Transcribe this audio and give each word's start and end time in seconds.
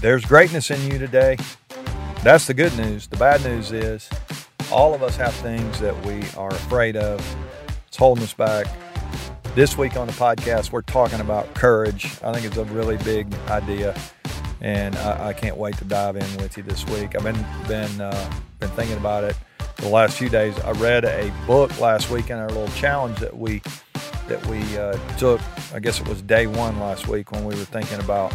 There's 0.00 0.24
greatness 0.24 0.70
in 0.70 0.90
you 0.90 0.98
today. 0.98 1.36
That's 2.22 2.46
the 2.46 2.54
good 2.54 2.74
news. 2.78 3.06
The 3.06 3.18
bad 3.18 3.44
news 3.44 3.70
is 3.70 4.08
all 4.72 4.94
of 4.94 5.02
us 5.02 5.14
have 5.16 5.34
things 5.34 5.78
that 5.80 5.94
we 6.06 6.22
are 6.38 6.48
afraid 6.48 6.96
of. 6.96 7.20
It's 7.86 7.98
holding 7.98 8.24
us 8.24 8.32
back. 8.32 8.66
This 9.54 9.76
week 9.76 9.98
on 9.98 10.06
the 10.06 10.14
podcast, 10.14 10.72
we're 10.72 10.80
talking 10.80 11.20
about 11.20 11.52
courage. 11.52 12.06
I 12.24 12.32
think 12.32 12.46
it's 12.46 12.56
a 12.56 12.64
really 12.64 12.96
big 12.98 13.30
idea, 13.48 13.94
and 14.62 14.96
I, 14.96 15.28
I 15.28 15.32
can't 15.34 15.58
wait 15.58 15.76
to 15.78 15.84
dive 15.84 16.16
in 16.16 16.36
with 16.38 16.56
you 16.56 16.62
this 16.62 16.86
week. 16.86 17.14
I've 17.14 17.24
been 17.24 17.44
been 17.68 18.00
uh, 18.00 18.32
been 18.58 18.70
thinking 18.70 18.96
about 18.96 19.24
it 19.24 19.36
the 19.76 19.88
last 19.88 20.16
few 20.16 20.30
days. 20.30 20.58
I 20.60 20.70
read 20.72 21.04
a 21.04 21.30
book 21.46 21.78
last 21.78 22.08
week 22.08 22.30
in 22.30 22.38
our 22.38 22.48
little 22.48 22.68
challenge 22.68 23.18
that 23.18 23.36
we 23.36 23.60
that 24.28 24.44
we 24.46 24.60
uh, 24.78 24.94
took. 25.18 25.42
I 25.74 25.78
guess 25.78 26.00
it 26.00 26.08
was 26.08 26.22
day 26.22 26.46
one 26.46 26.78
last 26.80 27.06
week 27.06 27.32
when 27.32 27.44
we 27.44 27.54
were 27.54 27.66
thinking 27.66 28.00
about 28.00 28.32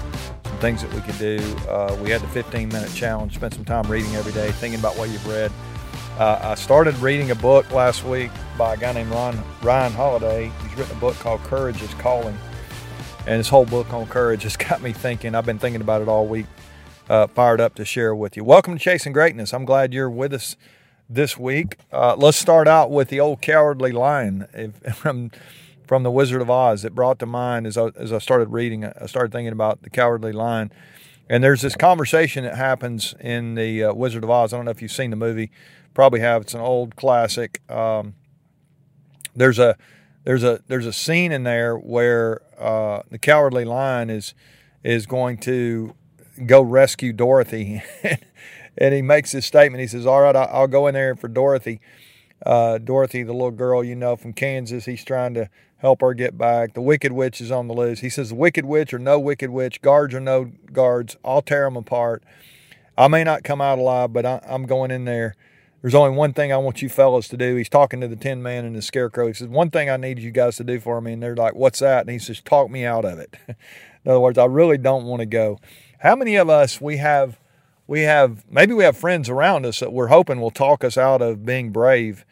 things 0.66 0.82
that 0.82 0.92
we 0.96 1.02
could 1.02 1.20
do. 1.20 1.38
Uh, 1.70 1.96
we 2.02 2.10
had 2.10 2.22
the 2.22 2.28
15 2.30 2.70
minute 2.70 2.92
challenge, 2.96 3.36
spent 3.36 3.54
some 3.54 3.64
time 3.64 3.84
reading 3.84 4.16
every 4.16 4.32
day, 4.32 4.52
thinking 4.54 4.80
about 4.80 4.98
what 4.98 5.10
you've 5.10 5.28
read. 5.28 5.52
Uh, 6.18 6.40
I 6.41 6.55
started 6.55 6.98
reading 6.98 7.30
a 7.30 7.36
book 7.36 7.70
last 7.70 8.04
week 8.04 8.32
by 8.58 8.74
a 8.74 8.78
guy 8.78 8.91
named 8.91 9.12
Ron, 9.12 9.40
Ryan 9.62 9.94
Holiday. 9.94 10.52
He's 10.64 10.76
written 10.76 10.98
a 10.98 11.00
book 11.00 11.14
called 11.18 11.41
Courage 11.41 11.80
is 11.84 11.94
Calling. 11.96 12.36
And 13.28 13.40
this 13.40 13.48
whole 13.48 13.68
book 13.68 13.94
on 13.94 14.08
courage 14.08 14.41
has 14.41 14.58
got 14.70 14.82
me 14.82 14.91
thinking. 14.91 15.36
I've 15.36 15.46
been 15.46 15.60
thinking 15.60 15.82
about 15.82 16.02
it 16.02 16.08
all 16.08 16.26
week, 16.26 16.48
uh, 17.12 17.27
fired 17.27 17.62
up 17.62 17.76
to 17.76 17.86
share 17.86 18.16
with 18.16 18.36
you. 18.36 18.44
Welcome 18.44 18.76
to 18.76 18.84
Chasing 18.84 19.13
Greatness. 19.13 19.54
I'm 19.54 19.66
glad 19.66 19.94
you're 19.94 20.10
with 20.10 20.34
us 20.34 20.55
this 21.08 21.38
week. 21.38 21.77
Uh, 21.94 22.16
let's 22.16 22.38
start 22.38 22.68
out 22.68 22.90
with 22.90 23.10
the 23.10 23.20
old 23.20 23.40
cowardly 23.40 23.91
lion 23.91 24.74
from 24.96 25.30
from 25.85 26.03
the 26.03 26.12
Wizard 26.12 26.41
of 26.41 26.49
Oz 26.49 26.81
that 26.81 26.95
brought 26.95 27.20
to 27.20 27.25
mind 27.25 27.67
as 27.67 27.77
I, 27.77 27.88
as 27.95 28.12
I 28.12 28.17
started 28.20 28.49
reading. 28.49 28.85
I 28.85 29.05
started 29.05 29.31
thinking 29.31 29.52
about 29.53 29.81
the 29.81 29.89
cowardly 29.89 30.31
lion, 30.31 30.71
and 31.30 31.43
there's 31.43 31.62
this 31.62 31.76
conversation 31.76 32.43
that 32.43 32.55
happens 32.55 33.13
in 33.20 33.55
the 33.55 33.85
uh, 33.85 33.93
Wizard 33.93 34.23
of 34.23 34.29
Oz. 34.29 34.54
I 34.54 34.57
don't 34.57 34.65
know 34.65 34.71
if 34.71 34.82
you've 34.82 34.91
seen 34.91 35.10
the 35.10 35.15
movie, 35.15 35.51
probably 35.93 36.20
have. 36.20 36.43
It's 36.43 36.54
an 36.54 36.62
old 36.62 36.95
classic. 36.95 37.62
Um, 37.71 38.15
there's 39.35 39.60
a 39.60 39.77
there's 40.23 40.43
a 40.43 40.62
there's 40.68 40.85
a 40.85 40.93
scene 40.93 41.32
in 41.32 41.43
there 41.43 41.76
where 41.76 42.41
uh, 42.60 43.01
the 43.10 43.20
cowardly 43.20 43.65
lion 43.65 44.10
is 44.10 44.34
is 44.84 45.05
going 45.05 45.38
to 45.40 45.95
go 46.45 46.62
rescue 46.62 47.13
Dorothy. 47.13 47.84
and 48.77 48.93
he 48.93 49.01
makes 49.01 49.32
this 49.32 49.45
statement. 49.45 49.82
He 49.82 49.88
says, 49.88 50.05
"All 50.05 50.21
right, 50.21 50.35
I'll 50.35 50.67
go 50.67 50.88
in 50.88 50.93
there 50.93 51.15
for 51.15 51.27
Dorothy. 51.27 51.79
Uh, 52.45 52.77
Dorothy, 52.77 53.23
the 53.23 53.34
little 53.34 53.51
girl 53.51 53.84
you 53.84 53.95
know 53.95 54.15
from 54.15 54.34
Kansas. 54.34 54.85
He's 54.85 55.04
trying 55.04 55.34
to 55.35 55.49
help 55.86 56.02
her 56.02 56.16
get 56.16 56.36
back. 56.36 56.74
The 56.74 56.82
Wicked 56.82 57.12
Witch 57.12 57.40
is 57.40 57.52
on 57.52 57.68
the 57.68 57.74
loose. 57.76 58.00
He 58.00 58.10
says, 58.10 58.30
the 58.30 58.36
Wicked 58.36 58.66
Witch 58.66 58.91
or 58.91 58.98
no 58.98 59.20
Wicked 59.20 59.52
Witch, 59.52 59.82
guards 59.82 60.16
or 60.16 60.20
no 60.20 60.52
guards, 60.74 61.16
I'll 61.24 61.44
tear 61.44 61.66
them 61.66 61.78
apart. 61.78 62.24
I 62.98 63.08
may 63.08 63.24
not 63.24 63.44
come 63.44 63.62
out 63.62 63.78
alive, 63.78 64.12
but 64.12 64.25
I, 64.25 64.41
I'm 64.47 64.66
going 64.66 64.90
in 64.90 65.06
there. 65.06 65.36
There's 65.84 65.94
only 65.94 66.18
one 66.18 66.34
thing 66.34 66.52
I 66.52 66.58
want 66.58 66.81
you 66.81 66.90
fellas 66.90 67.28
to 67.28 67.38
do. 67.38 67.56
He's 67.56 67.69
talking 67.69 68.02
to 68.02 68.08
the 68.08 68.16
Tin 68.16 68.41
Man 68.41 68.66
and 68.66 68.75
the 68.75 68.81
Scarecrow. 68.81 69.28
He 69.28 69.34
says, 69.34 69.47
One 69.47 69.69
thing 69.69 69.88
I 69.88 69.97
need 69.97 70.18
you 70.18 70.31
guys 70.31 70.56
to 70.58 70.63
do 70.63 70.80
for 70.80 71.00
me. 71.00 71.13
And 71.13 71.22
they're 71.22 71.36
like, 71.36 71.53
What's 71.53 71.78
that? 71.80 72.02
And 72.02 72.09
he 72.09 72.18
says, 72.18 72.41
Talk 72.41 72.72
me 72.72 72.84
out 72.86 73.06
of 73.06 73.19
it. 73.19 73.36
in 73.47 73.56
other 74.08 74.19
words, 74.19 74.40
I 74.40 74.46
really 74.46 74.80
don't 74.80 75.06
want 75.06 75.19
to 75.19 75.28
go. 75.28 75.59
How 76.00 76.16
many 76.16 76.36
of 76.38 76.50
us 76.50 76.81
we 76.81 76.97
have 76.97 77.38
we 77.86 78.02
have 78.02 78.44
maybe 78.50 78.74
we 78.74 78.84
have 78.84 78.97
friends 78.97 79.30
around 79.30 79.68
us 79.68 79.80
that 79.81 79.94
we're 79.94 80.08
hoping 80.08 80.41
will 80.41 80.50
talk 80.50 80.84
us 80.84 80.97
out 80.97 81.22
of 81.22 81.46
being 81.46 81.69
brave. 81.69 82.25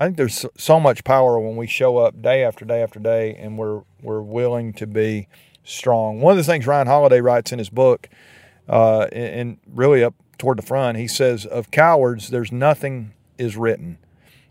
I 0.00 0.06
think 0.06 0.16
there's 0.16 0.46
so 0.56 0.80
much 0.80 1.04
power 1.04 1.38
when 1.38 1.56
we 1.56 1.66
show 1.66 1.98
up 1.98 2.22
day 2.22 2.42
after 2.42 2.64
day 2.64 2.82
after 2.82 2.98
day 2.98 3.34
and 3.34 3.58
we're 3.58 3.82
we're 4.00 4.22
willing 4.22 4.72
to 4.74 4.86
be 4.86 5.28
strong. 5.62 6.22
One 6.22 6.32
of 6.32 6.38
the 6.38 6.50
things 6.50 6.66
Ryan 6.66 6.86
Holiday 6.86 7.20
writes 7.20 7.52
in 7.52 7.58
his 7.58 7.68
book, 7.68 8.08
uh, 8.66 9.08
and 9.12 9.58
really 9.66 10.02
up 10.02 10.14
toward 10.38 10.56
the 10.56 10.62
front, 10.62 10.96
he 10.96 11.06
says 11.06 11.44
of 11.44 11.70
cowards, 11.70 12.30
there's 12.30 12.50
nothing 12.50 13.12
is 13.36 13.58
written, 13.58 13.98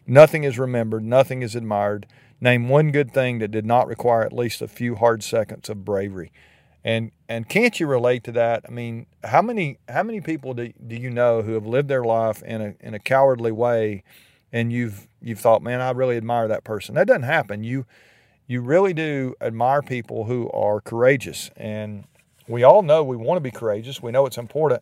nothing 0.06 0.44
is 0.44 0.60
remembered, 0.60 1.04
nothing 1.04 1.42
is 1.42 1.56
admired. 1.56 2.06
Name 2.40 2.70
one 2.70 2.92
good 2.92 3.12
thing 3.12 3.40
that 3.40 3.50
did 3.50 3.66
not 3.66 3.88
require 3.88 4.22
at 4.22 4.32
least 4.32 4.62
a 4.62 4.68
few 4.68 4.96
hard 4.96 5.24
seconds 5.24 5.68
of 5.68 5.84
bravery. 5.84 6.32
And 6.84 7.10
and 7.28 7.50
can't 7.50 7.80
you 7.80 7.88
relate 7.88 8.24
to 8.26 8.32
that? 8.34 8.66
I 8.70 8.72
mean, 8.72 9.08
how 9.24 9.42
many 9.42 9.80
how 9.90 10.04
many 10.04 10.22
people 10.22 10.54
do, 10.54 10.72
do 10.86 10.96
you 10.96 11.10
know 11.10 11.42
who 11.42 11.54
have 11.54 11.66
lived 11.66 11.90
their 11.90 12.04
life 12.04 12.44
in 12.44 12.62
a 12.62 12.76
in 12.80 12.94
a 12.94 13.00
cowardly 13.00 13.52
way 13.52 14.04
and 14.52 14.72
you've 14.72 15.08
you've 15.22 15.40
thought, 15.40 15.62
man, 15.62 15.82
I 15.82 15.92
really 15.92 16.18
admire 16.18 16.48
that 16.48 16.64
person. 16.64 16.96
That 16.96 17.08
doesn't 17.08 17.24
happen. 17.24 17.64
You 17.64 17.86
you 18.50 18.62
really 18.62 18.94
do 18.94 19.36
admire 19.40 19.82
people 19.84 20.26
who 20.26 20.50
are 20.52 20.82
courageous. 20.82 21.52
And 21.56 22.06
we 22.48 22.64
all 22.64 22.82
know 22.82 23.04
we 23.04 23.16
want 23.16 23.38
to 23.38 23.42
be 23.42 23.52
courageous. 23.52 24.02
We 24.02 24.12
know 24.12 24.26
it's 24.26 24.40
important. 24.40 24.82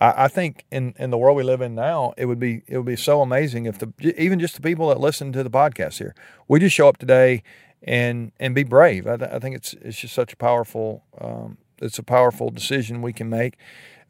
I, 0.00 0.24
I 0.24 0.28
think 0.28 0.64
in, 0.72 0.94
in 0.98 1.10
the 1.10 1.16
world 1.16 1.36
we 1.36 1.44
live 1.44 1.60
in 1.60 1.76
now, 1.76 2.12
it 2.16 2.26
would 2.26 2.40
be 2.40 2.62
it 2.66 2.76
would 2.76 2.86
be 2.86 2.96
so 2.96 3.22
amazing 3.22 3.66
if 3.66 3.78
the 3.78 3.92
even 4.20 4.40
just 4.40 4.56
the 4.56 4.62
people 4.62 4.88
that 4.88 4.98
listen 5.00 5.32
to 5.32 5.44
the 5.44 5.50
podcast 5.50 5.98
here, 5.98 6.14
we 6.48 6.58
just 6.58 6.74
show 6.74 6.88
up 6.88 6.98
today 6.98 7.44
and 7.84 8.32
and 8.40 8.52
be 8.52 8.64
brave. 8.64 9.06
I, 9.06 9.16
th- 9.16 9.30
I 9.30 9.38
think 9.38 9.54
it's 9.54 9.74
it's 9.74 10.00
just 10.00 10.14
such 10.14 10.32
a 10.32 10.36
powerful 10.36 11.04
um, 11.20 11.58
it's 11.78 12.00
a 12.00 12.02
powerful 12.02 12.50
decision 12.50 13.00
we 13.00 13.12
can 13.12 13.30
make. 13.30 13.56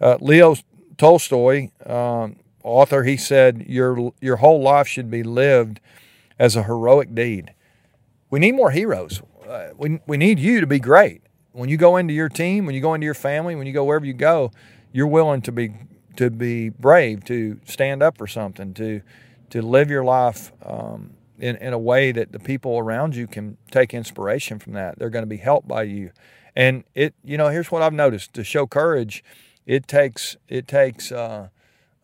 Uh, 0.01 0.17
Leo 0.21 0.56
Tolstoy, 0.97 1.71
um, 1.85 2.37
author, 2.64 3.04
he 3.04 3.16
said 3.16 3.64
your 3.69 4.12
your 4.20 4.36
whole 4.36 4.60
life 4.60 4.88
should 4.88 5.10
be 5.10 5.22
lived 5.22 5.78
as 6.38 6.56
a 6.56 6.64
heroic 6.64 7.14
deed. 7.14 7.54
We 8.30 8.41
need 8.41 8.52
more 8.52 8.72
heroes. 8.72 9.22
Uh, 9.48 9.69
we 9.76 10.00
we 10.06 10.16
need 10.16 10.41
you 10.41 10.60
to 10.60 10.66
be 10.66 10.80
great. 10.80 11.22
When 11.52 11.69
you 11.69 11.76
go 11.76 11.97
into 11.97 12.12
your 12.12 12.28
team, 12.28 12.66
when 12.66 12.75
you 12.75 12.80
go 12.80 12.94
into 12.94 13.04
your 13.04 13.14
family, 13.14 13.54
when 13.54 13.66
you 13.69 13.72
go 13.72 13.84
wherever 13.84 14.04
you 14.04 14.14
go, 14.14 14.50
you're 14.91 15.06
willing 15.06 15.42
to 15.42 15.52
be 15.52 15.75
to 16.16 16.30
be 16.30 16.70
brave, 16.70 17.25
to 17.25 17.60
stand 17.64 18.02
up 18.02 18.19
for 18.19 18.26
something, 18.26 18.75
to 18.75 19.02
to 19.50 19.62
live 19.62 19.91
your 19.91 20.02
life 20.02 20.52
um, 20.64 21.14
in, 21.38 21.56
in 21.56 21.72
a 21.72 21.78
way 21.78 22.10
that 22.10 22.32
the 22.32 22.41
people 22.41 22.78
around 22.78 23.14
you 23.14 23.26
can 23.26 23.56
take 23.70 23.94
inspiration 23.94 24.58
from 24.58 24.72
that. 24.72 24.98
They're 24.98 25.10
going 25.10 25.22
to 25.22 25.28
be 25.28 25.36
helped 25.36 25.69
by 25.69 25.84
you. 25.84 26.10
And 26.56 26.84
it, 26.94 27.14
you 27.22 27.36
know, 27.36 27.48
here's 27.48 27.70
what 27.70 27.82
I've 27.82 27.92
noticed: 27.92 28.32
to 28.34 28.44
show 28.44 28.66
courage, 28.66 29.22
it 29.66 29.86
takes 29.86 30.36
it 30.48 30.66
takes 30.66 31.12
uh, 31.12 31.48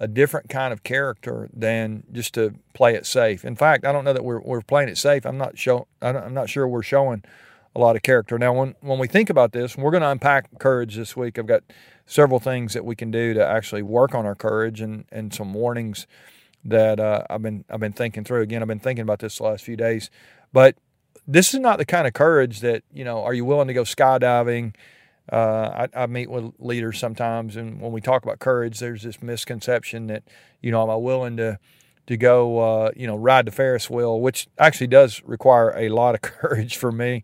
a 0.01 0.09
different 0.09 0.49
kind 0.49 0.73
of 0.73 0.83
character 0.83 1.51
than 1.53 2.03
just 2.11 2.33
to 2.35 2.55
play 2.73 2.95
it 2.95 3.05
safe. 3.05 3.45
In 3.45 3.55
fact, 3.55 3.85
I 3.85 3.93
don't 3.93 4.05
know 4.05 4.15
that 4.15 4.25
we're 4.25 4.41
we're 4.41 4.63
playing 4.63 4.89
it 4.89 4.97
safe. 4.97 5.27
I'm 5.27 5.39
not 5.39 5.59
show 5.59 5.87
I'm 6.01 6.35
not 6.35 6.49
sure 6.49 6.67
we're 6.67 6.83
showing 6.83 7.23
a 7.77 7.79
lot 7.79 7.97
of 7.97 8.03
character. 8.03 8.39
Now, 8.39 8.55
when 8.55 8.75
when 8.81 8.99
we 8.99 9.07
think 9.07 9.29
about 9.29 9.53
this, 9.53 9.77
we're 9.77 9.91
going 9.91 10.03
to 10.03 10.09
unpack 10.09 10.59
courage 10.59 10.97
this 10.97 11.17
week. 11.17 11.39
I've 11.39 11.47
got 11.47 11.63
several 12.07 12.41
things 12.41 12.73
that 12.73 12.85
we 12.85 12.97
can 12.97 13.11
do 13.11 13.35
to 13.35 13.47
actually 13.47 13.83
work 13.83 14.15
on 14.15 14.25
our 14.25 14.35
courage 14.35 14.81
and 14.81 15.05
and 15.13 15.35
some 15.35 15.53
warnings 15.53 16.07
that 16.65 16.99
uh, 16.99 17.25
I've 17.29 17.43
been 17.43 17.65
I've 17.69 17.81
been 17.81 17.93
thinking 17.93 18.25
through. 18.25 18.41
Again, 18.41 18.63
I've 18.63 18.69
been 18.69 18.81
thinking 18.81 19.03
about 19.03 19.19
this 19.19 19.37
the 19.37 19.45
last 19.45 19.65
few 19.65 19.77
days, 19.77 20.11
but 20.53 20.77
this 21.29 21.53
is 21.53 21.61
not 21.61 21.79
the 21.79 21.85
kind 21.85 22.07
of 22.07 22.15
courage 22.15 22.61
that 22.61 22.83
you 22.93 23.05
know. 23.05 23.23
Are 23.23 23.35
you 23.35 23.45
willing 23.45 23.69
to 23.69 23.75
go 23.75 23.83
skydiving? 23.83 24.75
Uh, 25.31 25.87
I, 25.95 26.03
I, 26.03 26.07
meet 26.07 26.29
with 26.29 26.53
leaders 26.59 26.99
sometimes, 26.99 27.55
and 27.55 27.81
when 27.81 27.93
we 27.93 28.01
talk 28.01 28.25
about 28.25 28.41
courage, 28.41 28.81
there's 28.81 29.05
this 29.05 29.23
misconception 29.23 30.09
that 30.09 30.25
you 30.61 30.73
know, 30.73 30.83
am 30.83 30.91
I 30.91 30.97
willing 30.97 31.37
to 31.37 31.59
to 32.11 32.17
go 32.17 32.59
uh, 32.59 32.91
you 32.97 33.07
know 33.07 33.15
ride 33.15 33.47
the 33.47 33.53
Ferris 33.53 33.89
wheel, 33.89 34.21
which 34.21 34.49
actually 34.59 34.89
does 34.89 35.23
require 35.25 35.73
a 35.77 35.89
lot 35.89 36.17
of 36.17 36.21
courage 36.23 36.77
for 36.77 36.91
me. 36.91 37.23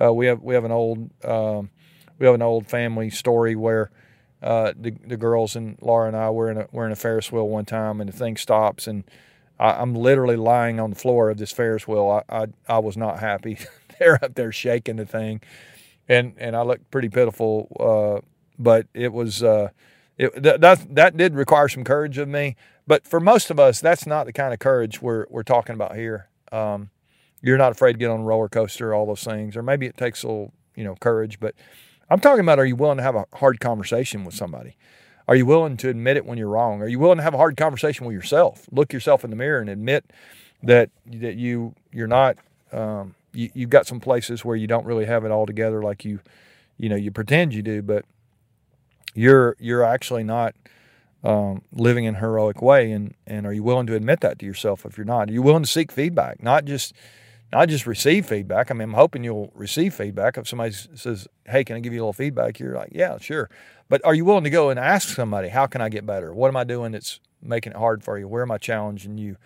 Uh, 0.00 0.12
we 0.12 0.26
have 0.26 0.42
we 0.42 0.54
have 0.54 0.64
an 0.64 0.72
old 0.72 1.10
um, 1.24 1.70
we 2.18 2.26
have 2.26 2.34
an 2.34 2.42
old 2.42 2.66
family 2.66 3.08
story 3.08 3.56
where 3.56 3.90
uh, 4.42 4.72
the 4.78 4.90
the 5.06 5.16
girls 5.16 5.56
and 5.56 5.78
Laura 5.80 6.08
and 6.08 6.16
I 6.16 6.30
were 6.30 6.50
in 6.50 6.58
a 6.58 6.66
were 6.70 6.84
in 6.84 6.92
a 6.92 6.96
Ferris 6.96 7.32
wheel 7.32 7.48
one 7.48 7.64
time, 7.64 8.00
and 8.00 8.08
the 8.08 8.16
thing 8.16 8.36
stops, 8.36 8.86
and 8.86 9.04
I, 9.58 9.80
am 9.80 9.94
literally 9.94 10.36
lying 10.36 10.78
on 10.78 10.90
the 10.90 10.96
floor 10.96 11.30
of 11.30 11.38
this 11.38 11.50
Ferris 11.50 11.88
wheel. 11.88 12.22
I 12.28 12.42
I, 12.42 12.46
I 12.68 12.78
was 12.78 12.96
not 12.96 13.20
happy. 13.20 13.58
They're 13.98 14.22
up 14.22 14.34
there 14.34 14.52
shaking 14.52 14.96
the 14.96 15.06
thing, 15.06 15.40
and 16.08 16.34
and 16.38 16.56
I 16.56 16.62
looked 16.62 16.90
pretty 16.90 17.08
pitiful. 17.08 17.68
Uh, 17.78 18.26
but 18.58 18.86
it 18.94 19.12
was 19.12 19.42
uh, 19.42 19.68
it 20.16 20.42
that, 20.42 20.94
that 20.94 21.16
did 21.16 21.34
require 21.34 21.68
some 21.68 21.84
courage 21.84 22.18
of 22.18 22.28
me. 22.28 22.56
But 22.86 23.06
for 23.06 23.20
most 23.20 23.50
of 23.50 23.60
us, 23.60 23.80
that's 23.80 24.06
not 24.06 24.26
the 24.26 24.32
kind 24.32 24.52
of 24.52 24.58
courage 24.58 25.00
we're 25.00 25.26
we're 25.28 25.42
talking 25.42 25.74
about 25.74 25.94
here. 25.94 26.28
Um, 26.50 26.90
you're 27.40 27.58
not 27.58 27.72
afraid 27.72 27.92
to 27.92 27.98
get 27.98 28.10
on 28.10 28.20
a 28.20 28.24
roller 28.24 28.48
coaster, 28.48 28.92
all 28.94 29.06
those 29.06 29.22
things, 29.22 29.56
or 29.56 29.62
maybe 29.62 29.86
it 29.86 29.96
takes 29.96 30.22
a 30.22 30.26
little 30.26 30.52
you 30.74 30.84
know 30.84 30.96
courage, 30.96 31.38
but 31.38 31.54
I'm 32.10 32.20
talking 32.20 32.40
about 32.40 32.58
are 32.58 32.66
you 32.66 32.76
willing 32.76 32.96
to 32.96 33.02
have 33.02 33.14
a 33.14 33.26
hard 33.34 33.60
conversation 33.60 34.24
with 34.24 34.34
somebody? 34.34 34.76
Are 35.28 35.36
you 35.36 35.44
willing 35.44 35.76
to 35.78 35.90
admit 35.90 36.16
it 36.16 36.24
when 36.24 36.38
you're 36.38 36.48
wrong? 36.48 36.80
Are 36.80 36.88
you 36.88 36.98
willing 36.98 37.18
to 37.18 37.22
have 37.22 37.34
a 37.34 37.38
hard 37.38 37.56
conversation 37.56 38.06
with 38.06 38.14
yourself? 38.14 38.66
Look 38.72 38.94
yourself 38.94 39.24
in 39.24 39.30
the 39.30 39.36
mirror 39.36 39.60
and 39.60 39.68
admit 39.68 40.10
that 40.62 40.90
that 41.06 41.36
you 41.36 41.74
you're 41.92 42.06
not 42.06 42.38
um, 42.72 43.14
you, 43.32 43.50
you've 43.54 43.70
got 43.70 43.86
some 43.86 44.00
places 44.00 44.44
where 44.44 44.56
you 44.56 44.66
don't 44.66 44.86
really 44.86 45.06
have 45.06 45.24
it 45.24 45.30
all 45.30 45.46
together 45.46 45.82
like 45.82 46.04
you 46.04 46.20
you 46.76 46.88
know 46.88 46.96
you 46.96 47.10
pretend 47.10 47.54
you 47.54 47.62
do, 47.62 47.82
but 47.82 48.04
you're 49.14 49.56
you're 49.58 49.82
actually 49.82 50.24
not 50.24 50.54
um, 51.24 51.62
living 51.72 52.04
in 52.04 52.16
a 52.16 52.18
heroic 52.18 52.62
way. 52.62 52.92
And 52.92 53.14
and 53.26 53.46
are 53.46 53.52
you 53.52 53.62
willing 53.62 53.86
to 53.86 53.94
admit 53.94 54.20
that 54.20 54.38
to 54.38 54.46
yourself 54.46 54.84
if 54.84 54.96
you're 54.96 55.04
not? 55.04 55.28
Are 55.28 55.32
you 55.32 55.42
willing 55.42 55.64
to 55.64 55.70
seek 55.70 55.92
feedback, 55.92 56.42
not 56.42 56.64
just 56.64 56.94
not 57.52 57.68
just 57.68 57.86
receive 57.86 58.26
feedback. 58.26 58.70
I 58.70 58.74
mean, 58.74 58.90
I'm 58.90 58.94
hoping 58.94 59.24
you'll 59.24 59.50
receive 59.54 59.94
feedback. 59.94 60.36
If 60.36 60.46
somebody 60.46 60.72
says, 60.72 61.26
"Hey, 61.46 61.64
can 61.64 61.76
I 61.76 61.80
give 61.80 61.92
you 61.92 62.00
a 62.00 62.02
little 62.02 62.12
feedback?" 62.12 62.58
You're 62.58 62.74
like, 62.74 62.90
"Yeah, 62.92 63.16
sure." 63.18 63.48
But 63.88 64.04
are 64.04 64.14
you 64.14 64.24
willing 64.24 64.44
to 64.44 64.50
go 64.50 64.68
and 64.70 64.78
ask 64.78 65.08
somebody, 65.08 65.48
"How 65.48 65.66
can 65.66 65.80
I 65.80 65.88
get 65.88 66.04
better? 66.04 66.34
What 66.34 66.48
am 66.48 66.56
I 66.56 66.64
doing 66.64 66.92
that's 66.92 67.20
making 67.40 67.72
it 67.72 67.78
hard 67.78 68.04
for 68.04 68.18
you? 68.18 68.28
Where 68.28 68.42
am 68.42 68.50
I 68.50 68.58
challenging 68.58 69.16
you 69.16 69.36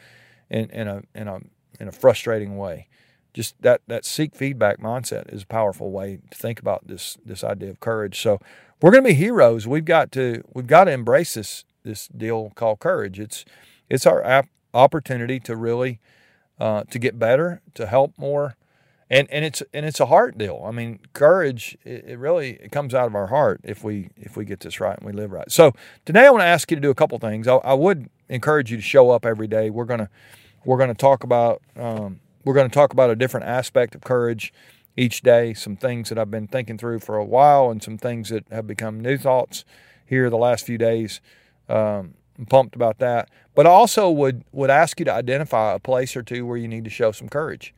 in, 0.50 0.69
in 0.70 0.88
a 0.88 1.02
in 1.14 1.28
a 1.28 1.40
in 1.78 1.88
a 1.88 1.93
frustrating 1.93 2.56
way?" 2.56 2.88
Just 3.34 3.61
that 3.62 3.81
that 3.87 4.05
seek 4.05 4.34
feedback 4.34 4.79
mindset 4.79 5.32
is 5.32 5.43
a 5.43 5.46
powerful 5.46 5.90
way 5.90 6.19
to 6.31 6.37
think 6.37 6.61
about 6.61 6.87
this 6.87 7.17
this 7.25 7.43
idea 7.43 7.70
of 7.70 7.81
courage. 7.81 8.20
So 8.20 8.38
we're 8.81 8.90
going 8.90 9.05
to 9.05 9.08
be 9.08 9.14
heroes. 9.14 9.67
We've 9.67 9.84
got 9.84 10.12
to 10.12 10.43
we've 10.52 10.67
got 10.67 10.84
to 10.84 10.93
embrace 10.93 11.34
this 11.34 11.64
this 11.82 12.08
deal 12.08 12.52
called 12.55 12.81
courage. 12.81 13.19
It's 13.19 13.44
it's 13.88 14.06
our 14.06 14.44
opportunity 14.75 15.40
to 15.40 15.56
really 15.56 16.00
uh, 16.58 16.84
to 16.90 16.99
get 16.99 17.19
better, 17.19 17.61
to 17.75 17.87
help 17.87 18.12
more, 18.17 18.56
and 19.11 19.29
and 19.31 19.44
it's 19.44 19.62
and 19.73 19.85
it's 19.87 20.00
a 20.00 20.06
heart 20.06 20.38
deal. 20.38 20.62
I 20.64 20.70
mean, 20.70 21.00
courage 21.12 21.76
it, 21.85 22.05
it, 22.06 22.19
really 22.19 22.52
it 22.62 22.70
comes 22.70 22.94
out 22.94 23.06
of 23.06 23.14
our 23.14 23.28
heart 23.28 23.61
if 23.64 23.82
we 23.82 24.11
if 24.17 24.37
we 24.37 24.44
get 24.44 24.61
this 24.61 24.81
right 24.81 24.96
and 24.96 25.06
we 25.06 25.12
live 25.12 25.32
right. 25.32 25.50
So 25.50 25.73
today 26.05 26.26
I 26.26 26.31
want 26.31 26.43
to 26.43 26.46
ask 26.46 26.70
you 26.70 26.76
to 26.76 26.81
do 26.81 26.90
a 26.90 26.94
couple 26.94 27.19
things. 27.19 27.49
I, 27.49 27.56
I 27.56 27.75
would 27.75 28.08
encourage 28.28 28.70
you 28.70 28.76
to 28.76 28.82
show 28.82 29.11
up 29.11 29.26
every 29.26 29.49
day. 29.49 29.70
We're 29.70 29.85
gonna 29.85 30.11
we're 30.64 30.78
gonna 30.78 30.94
talk 30.94 31.25
about 31.25 31.62
um, 31.76 32.20
we're 32.44 32.55
gonna 32.55 32.69
talk 32.69 32.93
about 32.93 33.11
a 33.11 33.17
different 33.17 33.47
aspect 33.47 33.94
of 33.94 34.03
courage 34.03 34.53
each 34.97 35.23
day. 35.23 35.55
Some 35.55 35.77
things 35.77 36.09
that 36.09 36.19
I've 36.19 36.31
been 36.31 36.49
thinking 36.49 36.79
through 36.79 37.00
for 37.00 37.17
a 37.17 37.25
while, 37.25 37.71
and 37.71 37.83
some 37.83 37.99
things 37.99 38.29
that 38.31 38.44
have 38.50 38.67
become 38.67 39.00
new 39.00 39.17
thoughts 39.17 39.65
here 40.06 40.29
the 40.29 40.37
last 40.37 40.67
few 40.67 40.79
days. 40.79 41.21
Um, 41.69 42.15
I'm 42.39 42.47
pumped 42.47 42.75
about 42.75 42.99
that. 42.99 43.29
But 43.55 43.67
I 43.67 43.71
also 43.71 44.11
would 44.11 44.44
would 44.53 44.71
ask 44.71 44.99
you 44.99 45.05
to 45.05 45.12
identify 45.12 45.75
a 45.75 45.79
place 45.79 46.17
or 46.17 46.23
two 46.23 46.47
where 46.47 46.56
you 46.56 46.69
need 46.69 46.85
to 46.85 46.91
show 46.91 47.12
some 47.12 47.29
courage. 47.29 47.75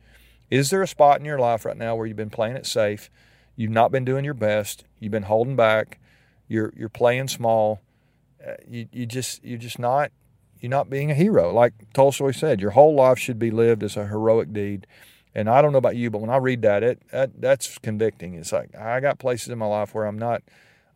Is 0.49 0.69
there 0.69 0.81
a 0.81 0.87
spot 0.87 1.19
in 1.19 1.25
your 1.25 1.39
life 1.39 1.65
right 1.65 1.77
now 1.77 1.95
where 1.95 2.05
you've 2.05 2.17
been 2.17 2.29
playing 2.29 2.55
it 2.55 2.65
safe? 2.65 3.09
You've 3.55 3.71
not 3.71 3.91
been 3.91 4.05
doing 4.05 4.25
your 4.25 4.33
best. 4.33 4.83
You've 4.99 5.11
been 5.11 5.23
holding 5.23 5.55
back. 5.55 5.99
You're 6.47 6.73
you're 6.75 6.89
playing 6.89 7.27
small. 7.27 7.81
Uh, 8.45 8.53
you 8.67 8.87
you 8.91 9.05
just 9.05 9.43
you're 9.43 9.57
just 9.57 9.79
not 9.79 10.11
you're 10.59 10.69
not 10.69 10.89
being 10.89 11.11
a 11.11 11.15
hero. 11.15 11.53
Like 11.53 11.73
Tolstoy 11.93 12.31
said, 12.31 12.61
your 12.61 12.71
whole 12.71 12.95
life 12.95 13.19
should 13.19 13.39
be 13.39 13.51
lived 13.51 13.83
as 13.83 13.97
a 13.97 14.07
heroic 14.07 14.53
deed. 14.53 14.87
And 15.33 15.49
I 15.49 15.61
don't 15.61 15.73
know 15.73 15.77
about 15.77 15.97
you, 15.97 16.09
but 16.09 16.21
when 16.21 16.29
I 16.29 16.37
read 16.37 16.61
that, 16.61 16.81
it 16.81 17.01
that, 17.11 17.41
that's 17.41 17.77
convicting. 17.79 18.35
It's 18.35 18.53
like 18.53 18.73
I 18.75 18.99
got 19.01 19.19
places 19.19 19.49
in 19.49 19.57
my 19.57 19.65
life 19.65 19.93
where 19.93 20.05
I'm 20.05 20.17
not 20.17 20.43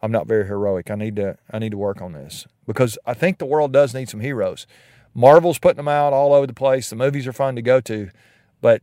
I'm 0.02 0.12
not 0.12 0.28
very 0.28 0.48
heroic. 0.48 0.90
I 0.90 0.96
need 0.96 1.18
to 1.18 1.38
I 1.52 1.60
need 1.60 1.72
to 1.72 1.78
work 1.78 2.02
on 2.02 2.14
this 2.14 2.48
because 2.66 2.98
I 3.06 3.14
think 3.14 3.38
the 3.38 3.46
world 3.46 3.74
does 3.74 3.94
need 3.94 4.10
some 4.10 4.22
heroes. 4.22 4.66
Marvel's 5.14 5.60
putting 5.60 5.78
them 5.78 5.88
out 5.88 6.14
all 6.14 6.34
over 6.34 6.48
the 6.48 6.54
place. 6.54 6.90
The 6.90 6.96
movies 6.96 7.28
are 7.28 7.34
fun 7.34 7.56
to 7.56 7.62
go 7.62 7.82
to, 7.82 8.10
but 8.62 8.82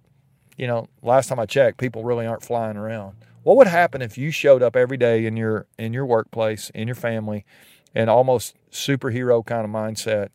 you 0.56 0.67
know, 0.67 0.88
last 1.02 1.29
time 1.29 1.38
I 1.38 1.46
checked, 1.46 1.79
people 1.79 2.05
really 2.05 2.26
aren't 2.26 2.43
flying 2.43 2.76
around. 2.76 3.17
What 3.43 3.56
would 3.56 3.67
happen 3.67 4.02
if 4.02 4.19
you 4.19 4.31
showed 4.31 4.62
up 4.62 4.75
every 4.75 4.96
day 4.96 5.25
in 5.25 5.37
your 5.37 5.67
in 5.79 5.93
your 5.93 6.05
workplace, 6.05 6.70
in 6.75 6.87
your 6.88 6.96
family, 6.96 7.46
and 7.94 8.11
almost 8.11 8.56
superhero 8.70 9.44
kind 9.44 9.64
of 9.64 9.70
mindset? 9.70 10.29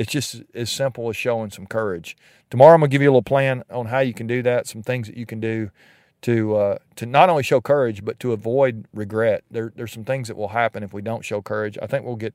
It's 0.00 0.10
just 0.10 0.42
as 0.54 0.70
simple 0.70 1.10
as 1.10 1.16
showing 1.16 1.50
some 1.50 1.66
courage. 1.66 2.16
Tomorrow, 2.48 2.72
I'm 2.72 2.80
gonna 2.80 2.88
give 2.88 3.02
you 3.02 3.08
a 3.08 3.12
little 3.12 3.20
plan 3.20 3.64
on 3.68 3.84
how 3.84 3.98
you 3.98 4.14
can 4.14 4.26
do 4.26 4.40
that. 4.40 4.66
Some 4.66 4.82
things 4.82 5.08
that 5.08 5.16
you 5.18 5.26
can 5.26 5.40
do 5.40 5.70
to 6.22 6.56
uh, 6.56 6.78
to 6.96 7.04
not 7.04 7.28
only 7.28 7.42
show 7.42 7.60
courage 7.60 8.02
but 8.02 8.18
to 8.20 8.32
avoid 8.32 8.86
regret. 8.94 9.44
There, 9.50 9.74
there's 9.76 9.92
some 9.92 10.04
things 10.04 10.28
that 10.28 10.38
will 10.38 10.48
happen 10.48 10.82
if 10.82 10.94
we 10.94 11.02
don't 11.02 11.22
show 11.22 11.42
courage. 11.42 11.76
I 11.82 11.86
think 11.86 12.06
we'll 12.06 12.16
get 12.16 12.32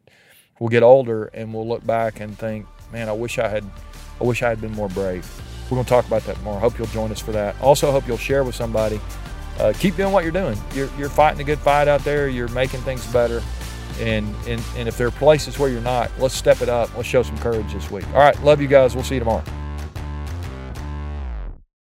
we'll 0.60 0.70
get 0.70 0.84
older 0.84 1.26
and 1.34 1.56
we'll 1.56 1.68
look 1.68 1.84
back 1.88 2.20
and 2.20 2.38
think, 2.38 2.68
man, 2.94 3.10
I 3.10 3.14
wish 3.14 3.40
I 3.40 3.48
had 3.48 3.64
I 4.22 4.26
wish 4.26 4.44
I 4.44 4.50
had 4.50 4.62
been 4.62 4.74
more 4.74 4.90
brave. 4.90 5.28
We're 5.72 5.82
to 5.82 5.90
talk 5.90 6.06
about 6.06 6.22
that 6.26 6.40
more. 6.44 6.58
I 6.58 6.60
hope 6.60 6.78
you'll 6.78 6.86
join 6.90 7.12
us 7.12 7.20
for 7.20 7.32
that. 7.32 7.60
Also, 7.62 7.92
hope 7.92 8.08
you'll 8.08 8.18
share 8.18 8.44
with 8.44 8.54
somebody. 8.54 9.02
Uh, 9.58 9.74
keep 9.80 9.96
doing 9.96 10.14
what 10.14 10.24
you're 10.24 10.32
doing. 10.32 10.56
You're, 10.76 10.90
you're 11.00 11.10
fighting 11.10 11.42
a 11.42 11.44
good 11.44 11.58
fight 11.58 11.88
out 11.88 12.04
there. 12.04 12.28
You're 12.28 12.50
making 12.50 12.82
things 12.82 13.04
better. 13.12 13.42
And, 14.00 14.36
and, 14.48 14.62
and 14.76 14.88
if 14.88 14.98
there 14.98 15.08
are 15.08 15.12
places 15.12 15.58
where 15.58 15.70
you're 15.70 15.82
not, 15.82 16.12
let's 16.20 16.36
step 16.36 16.62
it 16.62 16.70
up. 16.70 16.96
Let's 16.96 17.08
show 17.08 17.24
some 17.24 17.38
courage 17.38 17.72
this 17.74 17.90
week. 17.90 18.08
All 18.08 18.20
right. 18.20 18.40
Love 18.44 18.62
you 18.62 18.68
guys. 18.68 18.96
We'll 18.96 19.04
see 19.04 19.16
you 19.16 19.22
tomorrow. 19.22 19.44